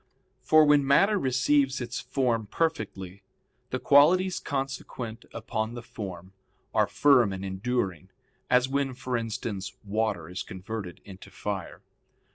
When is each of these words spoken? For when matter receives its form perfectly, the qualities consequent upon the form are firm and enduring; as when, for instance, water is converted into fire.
For 0.39 0.65
when 0.65 0.83
matter 0.83 1.19
receives 1.19 1.79
its 1.79 1.99
form 1.99 2.47
perfectly, 2.47 3.21
the 3.69 3.77
qualities 3.77 4.39
consequent 4.39 5.25
upon 5.31 5.75
the 5.75 5.83
form 5.83 6.33
are 6.73 6.87
firm 6.87 7.31
and 7.31 7.45
enduring; 7.45 8.09
as 8.49 8.67
when, 8.67 8.95
for 8.95 9.15
instance, 9.15 9.75
water 9.83 10.27
is 10.27 10.41
converted 10.41 11.01
into 11.05 11.29
fire. 11.29 11.83